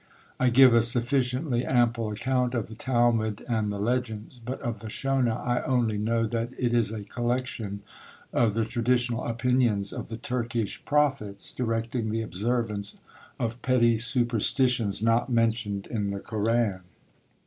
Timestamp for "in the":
15.85-16.19